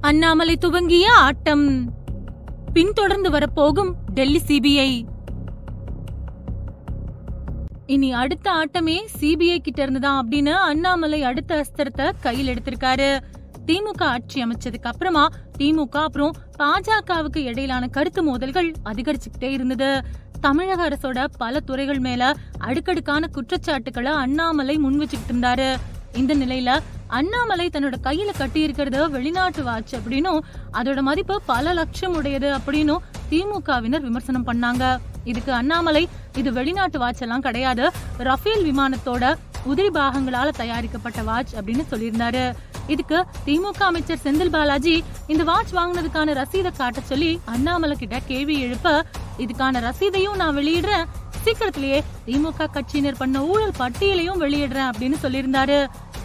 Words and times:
அண்ணாமலை 0.00 0.56
துவங்கிய 0.56 1.12
ஆட்டம் 1.12 1.94
பின்தொடர்ந்து 2.72 3.30
வரப்போகும் 3.30 3.94
டெல்லி 4.14 4.40
சிபிஐ. 4.46 5.08
இனி 7.86 8.12
அடுத்த 8.12 8.50
ஆட்டமே 8.52 9.04
சிபிஐ 9.20 9.58
கிட்ட 9.58 9.82
இருந்துதான் 9.82 10.28
அப்படின்னு 10.28 10.50
அண்ணாமலை 10.50 11.22
அடுத்த 11.22 11.64
அஸ்திரத்தை 11.64 12.10
கையில் 12.20 12.54
எடுத்திருக்காரு. 12.54 13.18
திமுக 13.66 14.02
ஆட்சி 14.02 14.44
அமைச்சதுக்கு 14.44 14.82
அப்புறமா 14.82 15.28
திமுக 15.58 15.88
அப்புறம் 15.88 16.34
பாஜகவுக்கு 16.58 17.38
இடையிலான 17.38 17.86
கருத்து 17.86 18.22
மோதல்கள் 18.22 18.72
அதிகரிச்சுக்கிட்டே 18.84 19.50
இருந்தது. 19.50 20.04
தமிழக 20.40 20.88
அரசோட 20.88 21.24
பல 21.38 21.60
துறைகள் 21.60 21.98
மேல 21.98 22.34
அடுக்கடுக்கான 22.58 23.26
குற்றச்சாட்டுகளை 23.26 24.12
அண்ணாமலை 24.12 24.78
முன் 24.78 24.98
வச்சுக்கிட்டு 24.98 25.34
இருந்தாரு. 25.34 25.76
இந்த 26.14 26.34
நிலையில 26.34 26.80
அண்ணாமலை 27.06 27.70
தன்னோட 27.72 27.96
கையில 28.02 28.30
கட்டி 28.38 28.60
இருக்கிறது 28.60 29.10
வெளிநாட்டு 29.10 29.62
வாட்ச் 29.62 29.94
அப்படின்னும் 29.94 30.40
அதோட 30.72 31.00
மதிப்பு 31.00 31.42
பல 31.46 31.72
லட்சம் 31.72 32.14
உடையது 32.14 32.56
அப்படின்னும் 32.56 33.04
திமுகவினர் 33.30 34.06
விமர்சனம் 34.08 34.46
பண்ணாங்க. 34.46 34.98
இதுக்கு 35.24 35.52
அண்ணாமலை 35.52 36.08
இது 36.34 36.52
வெளிநாட்டு 36.52 36.98
வாட்ச் 36.98 37.20
எல்லாம் 37.20 37.40
கிடையாது. 37.40 37.90
ரஃபேல் 38.18 38.64
விமானத்தோட 38.72 39.34
உதிரி 39.68 39.90
பாகங்களால 39.98 40.48
தயாரிக்கப்பட்ட 40.48 41.22
வாட்ச் 41.22 41.54
அப்படின்னு 41.54 41.84
சொல்லியிருந்தாரு. 41.90 42.54
இதுக்கு 42.86 43.26
திமுக 43.46 43.82
அமைச்சர் 43.88 44.22
செந்தில் 44.24 44.50
பாலாஜி 44.50 45.04
இந்த 45.26 45.44
வாட்ச் 45.44 45.74
வாங்கினதுக்கான 45.74 46.34
ரசீதை 46.40 46.76
காட்ட 46.76 47.00
சொல்லி 47.00 47.40
அண்ணாமலை 47.44 47.96
கிட்ட 47.96 48.18
கேள்வி 48.26 48.60
எழுப்ப 48.60 49.04
இதுக்கான 49.38 49.82
ரசீதையும் 49.88 50.36
நான் 50.36 50.56
வெளியிடுறேன். 50.56 51.04
சீக்கிரத்திலேயே 51.44 51.98
திமுக 52.26 52.66
கட்சியினர் 52.76 53.20
பண்ண 53.22 53.44
ஊழல் 53.52 53.78
பட்டியலையும் 53.78 54.40
வெளியிடுறேன் 54.44 54.88
அப்படின்னு 54.90 55.18
சொல்லியிருந்தாரு. 55.22 55.78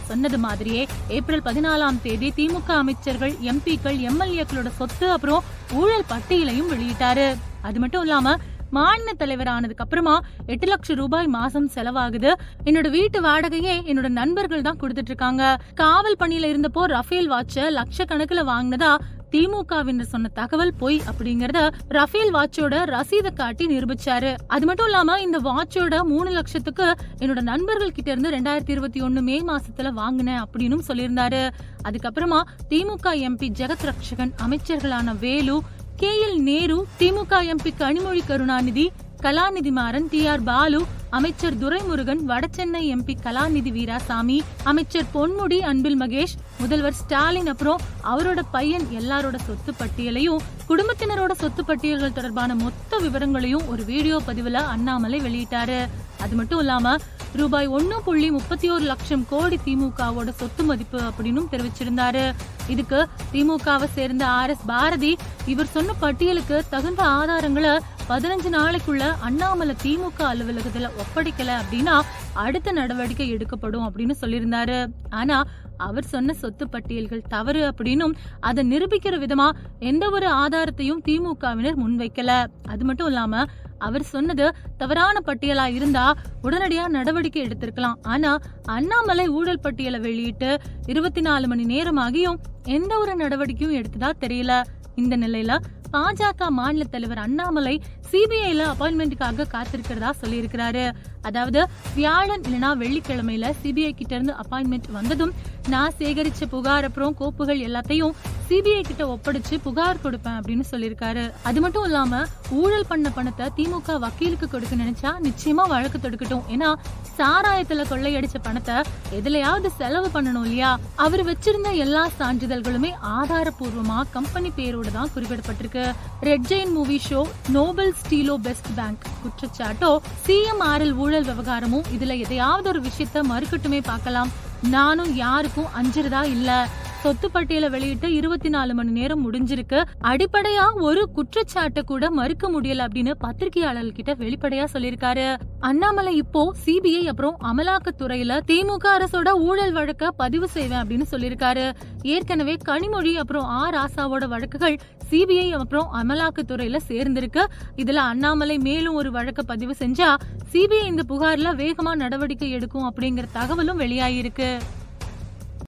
சொன்னது 0.09 0.37
மாதிரியே 0.37 0.81
ஏப்ரல் 1.17 1.45
பதினாலாம் 1.45 2.01
தேதி 2.01 2.27
திமுக 2.39 2.71
அமைச்சர்கள் 2.81 3.33
எம்பிக்கள் 3.51 3.97
எம்எல்ஏக்களோட 4.09 4.71
சொத்து 4.79 5.07
அப்புறம் 5.11 5.43
ஊழல் 5.73 6.09
பட்டியலையும் 6.11 6.71
வெளியிட்டாரு. 6.73 7.29
அது 7.61 7.79
மட்டும் 7.79 8.01
இல்லாம 8.01 8.35
மாநில 8.75 9.09
தலைவர் 9.13 9.47
ஆனதுக்கு 9.47 9.83
அப்புறமா 9.83 10.13
எட்டு 10.53 10.67
லட்சம் 10.67 10.97
ரூபாய் 10.97 11.27
மாசம் 11.35 11.67
செலவாகுது. 11.75 12.31
என்னோட 12.67 12.87
வீட்டு 12.95 13.17
வாடகையே 13.21 13.75
என்னோட 13.89 14.07
நண்பர்கள் 14.19 14.65
தான் 14.67 14.79
கொடுத்துட்டு 14.81 15.11
இருக்காங்க. 15.13 15.43
காவல் 15.81 16.19
பணியில 16.19 16.49
இருந்தப்போ 16.53 16.83
ரஃபேல் 16.95 17.29
வாட்ச 17.33 17.67
லட்சக்கணக்கில் 17.77 18.49
வாங்கினதா 18.53 18.91
திமுகவினர் 19.35 20.11
சொன்ன 20.13 20.27
தகவல் 20.27 20.73
பொய் 20.73 21.01
அப்படிங்கறத 21.09 21.59
ரஃபேல் 21.89 22.33
வாட்சோட 22.33 22.75
ரசீதை 22.93 23.33
காட்டி 23.33 23.65
நிரூபிச்சாரு. 23.65 24.37
அது 24.47 24.65
மட்டும் 24.65 24.85
இல்லாம 24.85 25.19
இந்த 25.21 25.39
வாட்சோட 25.39 26.03
மூணு 26.03 26.29
லட்சத்துக்கு 26.29 26.95
என்னோட 27.19 27.41
நண்பர்கள் 27.41 27.91
கிட்ட 27.91 28.11
இருந்து 28.11 28.29
ரெண்டாயிரத்தி 28.29 28.69
இருபத்தி 28.69 29.01
ஒன்னு 29.01 29.21
மே 29.21 29.41
மாசத்துல 29.41 29.91
வாங்கினேன் 29.91 30.43
அப்படின்னு 30.43 30.79
சொல்லியிருந்தாரு. 30.87 31.49
அதுக்கப்புறமா 31.83 32.41
DMK 32.69 33.15
MP 33.27 33.49
Jagath 33.59 33.87
ரக்ஷகன் 33.89 34.33
அமைச்சர்களான 34.45 35.19
Velu 35.19 35.61
K 35.95 36.11
L 36.27 36.39
Nehru 36.39 36.85
DMK 36.99 37.35
MP 37.53 37.73
Kanimozhi 37.79 38.21
Karunanidhi 38.27 38.91
Kalanidhi 39.25 39.71
Maran 39.77 40.07
T 40.09 40.19
R 40.31 40.41
Baalu 40.47 40.79
அமைச்சர் 41.17 41.55
துரைமுருகன் 41.61 42.19
வடசென்னை 42.31 42.81
எம்பி 42.95 43.13
கலாநிதி 43.23 43.71
வீராசாமி 43.77 44.35
அமைச்சர் 44.71 45.07
பொன்முடி 45.13 45.57
அன்பில் 45.69 45.97
மகேஷ் 46.01 46.35
முதல்வர் 46.59 46.97
ஸ்டாலின் 46.99 47.49
அப்புறம் 47.53 47.81
அவரோட 48.11 48.41
பையன் 48.55 48.85
எல்லாரோட 48.99 49.37
சொத்து 49.47 49.73
பட்டியலையும் 49.79 50.43
குடும்பத்தினரோட 50.69 51.31
சொத்து 51.41 51.65
பட்டியல்கள் 51.65 52.15
தொடர்பான 52.17 52.55
மொத்த 52.55 52.99
விவரங்களையும் 53.05 53.65
ஒரு 53.67 53.85
வீடியோ 53.91 54.19
பதிவுல 54.27 54.61
அண்ணாமலை 54.73 55.19
வெளியிட்டாரு. 55.27 55.79
அது 56.23 56.35
மட்டும் 56.35 56.59
இல்லாம 56.59 56.95
ரூபாய் 57.39 57.67
ஒன்னு 57.77 57.95
புள்ளி 58.03 58.29
முப்பத்தி 58.37 58.67
ஒரு 58.75 58.85
லட்சம் 58.91 59.25
கோடி 59.29 59.59
திமுகவோட 59.65 60.29
சொத்து 60.41 60.63
மதிப்பு 60.63 60.99
அப்படின்னு 61.07 61.41
தெரிவிச்சிருந்தாரு. 61.53 62.25
இதுக்கு 62.73 63.01
திமுகவை 63.33 63.89
சேர்ந்த 63.97 64.23
ஆர் 64.37 64.53
எஸ் 64.55 64.65
பாரதி 64.65 65.11
இவர் 65.53 65.73
சொன்ன 65.75 65.97
பட்டியலுக்கு 66.05 66.57
தகுந்த 66.69 67.03
ஆதாரங்களை 67.17 67.73
பதினஞ்சு 68.09 68.49
நாளைக்குள்ள 68.51 69.03
அண்ணாமலை 69.19 69.75
திமுக 69.83 70.19
அலுவலகத்துல 70.19 70.89
ஒப்படைக்கல 71.01 71.53
அப்படின்னா 71.61 71.95
அடுத்த 72.33 72.71
நடவடிக்கை 72.71 73.29
எடுக்கப்படும் 73.29 73.85
அப்படின்னு 73.87 74.15
சொல்லியிருந்தாரு. 74.21 74.93
ஆனா 75.09 75.43
அவர் 75.77 76.03
சொன்ன 76.03 76.33
சொத்து 76.33 76.69
பட்டியல்கள் 76.69 77.21
தவறு 77.21 77.61
அப்படின்னும் 77.69 78.13
அதை 78.39 78.61
நிரூபிக்கிற 78.71 79.15
விதமா 79.23 79.47
எந்த 79.79 80.09
ஒரு 80.09 80.27
ஆதாரத்தையும் 80.27 81.01
திமுகவினர் 81.07 81.79
முன்வைக்கல. 81.83 82.45
அது 82.67 82.85
மட்டும் 82.85 83.07
இல்லாம 83.07 83.43
அவர் 83.77 84.03
சொன்னது 84.03 84.55
தவறான 84.77 85.19
பட்டியலா 85.25 85.65
இருந்தா 85.73 86.05
உடனடியா 86.43 86.87
நடவடிக்கை 86.87 87.41
எடுத்திருக்கலாம். 87.45 87.99
ஆனா 88.01 88.37
அண்ணாமலை 88.65 89.27
ஊழல் 89.27 89.59
பட்டியலை 89.59 89.99
வெளியிட்டு 89.99 90.59
இருபத்தி 90.85 91.21
நாலு 91.21 91.47
மணி 91.47 91.65
நேரமாகியும் 91.65 92.39
எந்த 92.63 92.97
ஒரு 92.97 93.15
நடவடிக்கையும் 93.15 93.77
எடுத்ததா 93.81 94.11
தெரியல. 94.19 94.63
இந்த 94.95 95.17
நிலையில 95.17 95.57
பாஜக 95.95 96.49
மாநில 96.49 96.83
தலைவர் 96.83 97.17
அண்ணாமலை 97.17 97.75
சிபிஐல 98.11 98.63
அப்பாயின்மெண்ட்டுக்காக 98.71 99.45
காத்திருக்கிறதா 99.53 100.09
சொல்லியிருக்கிறாரு. 100.21 100.85
அதாவது 101.21 101.59
வியாழன் 101.95 102.41
இல்லைனா 102.41 102.71
வெள்ளிக்கிழமையில 102.81 103.51
சிபிஐ 103.63 103.91
கிட்ட 103.91 104.13
இருந்து 104.15 104.35
அப்பாயின்மெண்ட் 104.43 104.89
வந்ததும் 104.91 105.33
நான் 105.69 105.95
சேகரிச்ச 105.99 106.45
புகார் 106.49 106.83
அப்புறம் 106.83 107.15
கோப்புகள் 107.19 107.63
எல்லாத்தையும் 107.67 108.15
சிபிஐ 108.49 108.81
கிட்ட 108.87 109.03
ஒப்படைச்சு 109.13 109.55
புகார் 109.65 110.01
கொடுப்பேன் 110.03 110.35
அப்படின்னு 110.39 110.65
சொல்லியிருக்காரு. 110.71 111.23
அது 111.49 111.59
மட்டும் 111.63 111.85
இல்லாம 111.87 112.19
ஊழல் 112.61 112.87
பண்ண 112.89 113.09
பணத்தை 113.15 113.45
திமுக 113.57 113.95
வக்கீலுக்கு 114.03 114.47
கொடுக்க 114.49 114.75
நினைச்சா 114.81 115.11
நிச்சயமா 115.27 115.63
வழக்கு 115.71 115.99
தொடுக்கட்டும். 116.03 116.43
ஏன்னா 116.53 116.69
சாராயத்துல 117.17 117.85
கொள்ளையடிச்ச 117.91 118.39
பணத்தை 118.47 118.75
எதுலயாவது 119.19 119.71
செலவு 119.79 120.09
பண்ணணும் 120.15 120.45
இல்லையா? 120.47 120.71
அவர் 121.05 121.23
வச்சிருந்த 121.31 121.71
எல்லா 121.85 122.03
சான்றிதழ்களுமே 122.19 122.91
ஆதாரபூர்வமா 123.17 123.97
கம்பெனி 124.17 124.51
பேரோட 124.59 124.87
தான் 124.97 125.13
குறிப்பிடப்பட்டிருக்கு. 125.15 125.85
Red 126.29 126.47
giant 126.51 126.73
movie 126.77 127.01
show 127.09 127.21
noble 127.57 127.93
ஸ்டீலோ 128.03 128.37
best 128.47 128.71
bank 128.79 129.05
குற்றச்சாட்டோ 129.25 129.91
சிஎம்ஆர்எல் 130.27 130.95
ஊழல் 131.03 131.29
விவகாரமும் 131.33 131.85
இதுல 131.97 132.15
எதையாவது 132.25 132.69
ஒரு 132.75 132.81
விஷயத்த 132.89 133.27
மறுக்கட்டுமே 133.33 133.81
பார்க்கலாம். 133.91 134.31
நானும் 134.75 135.13
யாருக்கும் 135.25 135.71
அஞ்சுறதா 135.79 136.23
இல்லை. 136.35 136.59
சொத்து 137.01 137.31
பட்டியலை 137.31 137.69
வெளியிட்டு 137.69 138.13
இருபத்தி 138.13 138.49
நாலு 138.49 138.73
மணி 138.73 138.91
நேரம் 138.91 139.33
முடிஞ்சிருக்கு. 139.33 139.83
அடிப்படையா 140.03 140.73
ஒரு 140.73 141.09
குற்றச்சாட்டை 141.09 141.83
கூட 141.83 142.11
மறுக்க 142.11 142.51
முடியல 142.51 142.85
அப்படின்னு 142.85 143.13
பத்திரிகையாளர்கள் 143.19 143.91
கிட்ட 143.91 144.13
வெளிப்படையா 144.13 144.65
சொல்லியிருக்காரு. 144.73 145.37
அண்ணாமலை 145.59 146.15
இப்போ 146.15 146.53
சிபிஐ 146.65 147.03
அப்புறம் 147.03 147.37
அமலாக்கத்துறையில 147.43 148.39
திமுக 148.47 148.85
அரசோட 148.99 149.29
ஊழல் 149.29 149.71
வழக்க 149.71 150.11
பதிவு 150.11 150.47
செய்வேன் 150.47 150.79
அப்படின்னு 150.79 151.05
சொல்லியிருக்காரு. 151.11 151.75
ஏற்கனவே 152.01 152.57
கனிமொழி 152.67 153.13
அப்புறம் 153.13 153.45
ஆ. 153.45 153.69
ராசாவோட 153.69 154.25
வழக்குகள் 154.25 154.77
சிபிஐ 155.11 155.49
அப்புறம் 155.49 155.89
அமலாக்கத்துறையில 155.93 156.77
சேர்ந்திருக்கு. 156.87 157.45
இதுல 157.77 157.95
அண்ணாமலை 157.95 158.57
மேலும் 158.57 158.93
ஒரு 158.93 159.11
வழக்க 159.11 159.43
பதிவு 159.43 159.75
செஞ்சா 159.79 160.15
சிபிஐ 160.53 160.85
இந்த 160.85 161.03
புகார்ல 161.09 161.55
வேகமா 161.55 161.95
நடவடிக்கை 161.95 162.51
எடுக்கும் 162.51 162.93
அப்படிங்கிற 162.93 163.23
தகவலும் 163.33 163.79
வெளியாயிருக்கு 163.79 164.57